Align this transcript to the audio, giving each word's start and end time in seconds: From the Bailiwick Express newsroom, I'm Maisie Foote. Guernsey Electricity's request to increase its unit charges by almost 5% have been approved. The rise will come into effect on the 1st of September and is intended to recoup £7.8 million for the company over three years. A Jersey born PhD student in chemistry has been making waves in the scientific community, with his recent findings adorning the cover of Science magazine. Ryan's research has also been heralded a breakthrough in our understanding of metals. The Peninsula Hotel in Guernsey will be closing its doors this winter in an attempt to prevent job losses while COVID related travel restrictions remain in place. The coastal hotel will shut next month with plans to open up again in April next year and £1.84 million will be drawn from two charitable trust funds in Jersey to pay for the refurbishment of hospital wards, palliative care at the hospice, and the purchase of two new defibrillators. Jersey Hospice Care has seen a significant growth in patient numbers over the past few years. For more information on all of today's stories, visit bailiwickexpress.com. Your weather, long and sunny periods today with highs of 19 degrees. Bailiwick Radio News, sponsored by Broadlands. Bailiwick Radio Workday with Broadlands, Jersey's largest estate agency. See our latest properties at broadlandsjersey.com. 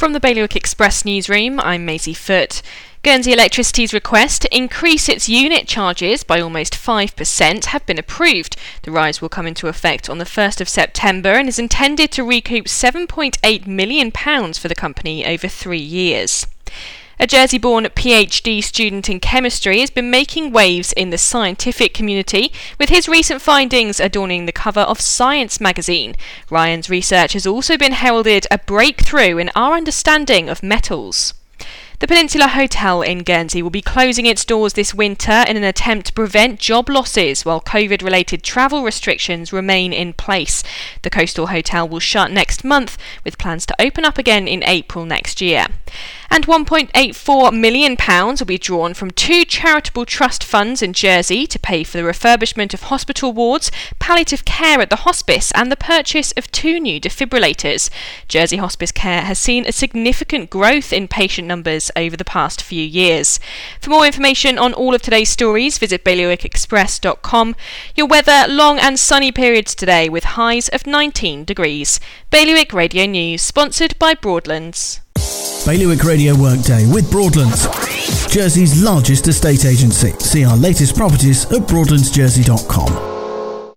From 0.00 0.14
the 0.14 0.18
Bailiwick 0.18 0.56
Express 0.56 1.04
newsroom, 1.04 1.60
I'm 1.60 1.84
Maisie 1.84 2.14
Foote. 2.14 2.62
Guernsey 3.02 3.34
Electricity's 3.34 3.92
request 3.92 4.40
to 4.40 4.56
increase 4.56 5.10
its 5.10 5.28
unit 5.28 5.68
charges 5.68 6.24
by 6.24 6.40
almost 6.40 6.72
5% 6.72 7.64
have 7.66 7.84
been 7.84 7.98
approved. 7.98 8.56
The 8.80 8.92
rise 8.92 9.20
will 9.20 9.28
come 9.28 9.46
into 9.46 9.68
effect 9.68 10.08
on 10.08 10.16
the 10.16 10.24
1st 10.24 10.62
of 10.62 10.70
September 10.70 11.32
and 11.32 11.50
is 11.50 11.58
intended 11.58 12.10
to 12.12 12.24
recoup 12.24 12.64
£7.8 12.64 13.66
million 13.66 14.10
for 14.10 14.68
the 14.68 14.74
company 14.74 15.26
over 15.26 15.48
three 15.48 15.76
years. 15.76 16.46
A 17.22 17.26
Jersey 17.26 17.58
born 17.58 17.84
PhD 17.84 18.64
student 18.64 19.10
in 19.10 19.20
chemistry 19.20 19.80
has 19.80 19.90
been 19.90 20.10
making 20.10 20.52
waves 20.52 20.94
in 20.94 21.10
the 21.10 21.18
scientific 21.18 21.92
community, 21.92 22.50
with 22.78 22.88
his 22.88 23.10
recent 23.10 23.42
findings 23.42 24.00
adorning 24.00 24.46
the 24.46 24.52
cover 24.52 24.80
of 24.80 25.02
Science 25.02 25.60
magazine. 25.60 26.16
Ryan's 26.48 26.88
research 26.88 27.34
has 27.34 27.46
also 27.46 27.76
been 27.76 27.92
heralded 27.92 28.46
a 28.50 28.56
breakthrough 28.56 29.36
in 29.36 29.50
our 29.54 29.74
understanding 29.74 30.48
of 30.48 30.62
metals. 30.62 31.34
The 32.00 32.08
Peninsula 32.08 32.48
Hotel 32.48 33.02
in 33.02 33.24
Guernsey 33.24 33.60
will 33.60 33.68
be 33.68 33.82
closing 33.82 34.24
its 34.24 34.46
doors 34.46 34.72
this 34.72 34.94
winter 34.94 35.44
in 35.46 35.58
an 35.58 35.64
attempt 35.64 36.06
to 36.06 36.12
prevent 36.14 36.58
job 36.58 36.88
losses 36.88 37.44
while 37.44 37.60
COVID 37.60 38.02
related 38.02 38.42
travel 38.42 38.82
restrictions 38.82 39.52
remain 39.52 39.92
in 39.92 40.14
place. 40.14 40.64
The 41.02 41.10
coastal 41.10 41.48
hotel 41.48 41.86
will 41.86 42.00
shut 42.00 42.30
next 42.30 42.64
month 42.64 42.96
with 43.22 43.36
plans 43.36 43.66
to 43.66 43.76
open 43.78 44.06
up 44.06 44.16
again 44.16 44.48
in 44.48 44.64
April 44.64 45.04
next 45.04 45.42
year 45.42 45.66
and 46.30 46.46
£1.84 46.46 47.58
million 47.58 47.96
will 48.38 48.46
be 48.46 48.58
drawn 48.58 48.94
from 48.94 49.10
two 49.10 49.44
charitable 49.44 50.06
trust 50.06 50.44
funds 50.44 50.80
in 50.80 50.92
Jersey 50.92 51.46
to 51.46 51.58
pay 51.58 51.82
for 51.82 51.98
the 51.98 52.04
refurbishment 52.04 52.72
of 52.72 52.84
hospital 52.84 53.32
wards, 53.32 53.70
palliative 53.98 54.44
care 54.44 54.80
at 54.80 54.90
the 54.90 54.96
hospice, 54.96 55.50
and 55.52 55.70
the 55.70 55.76
purchase 55.76 56.32
of 56.32 56.50
two 56.52 56.78
new 56.78 57.00
defibrillators. 57.00 57.90
Jersey 58.28 58.58
Hospice 58.58 58.92
Care 58.92 59.22
has 59.22 59.38
seen 59.38 59.66
a 59.66 59.72
significant 59.72 60.50
growth 60.50 60.92
in 60.92 61.08
patient 61.08 61.48
numbers 61.48 61.89
over 61.96 62.16
the 62.16 62.24
past 62.24 62.62
few 62.62 62.82
years. 62.82 63.40
For 63.80 63.90
more 63.90 64.06
information 64.06 64.58
on 64.58 64.72
all 64.74 64.94
of 64.94 65.02
today's 65.02 65.30
stories, 65.30 65.78
visit 65.78 66.04
bailiwickexpress.com. 66.04 67.56
Your 67.94 68.06
weather, 68.06 68.46
long 68.48 68.78
and 68.78 68.98
sunny 68.98 69.32
periods 69.32 69.74
today 69.74 70.08
with 70.08 70.24
highs 70.24 70.68
of 70.68 70.86
19 70.86 71.44
degrees. 71.44 72.00
Bailiwick 72.30 72.72
Radio 72.72 73.06
News, 73.06 73.42
sponsored 73.42 73.98
by 73.98 74.14
Broadlands. 74.14 75.00
Bailiwick 75.66 76.04
Radio 76.04 76.34
Workday 76.34 76.86
with 76.86 77.10
Broadlands, 77.10 77.66
Jersey's 78.26 78.82
largest 78.82 79.28
estate 79.28 79.64
agency. 79.64 80.12
See 80.20 80.44
our 80.44 80.56
latest 80.56 80.96
properties 80.96 81.44
at 81.46 81.62
broadlandsjersey.com. 81.68 83.09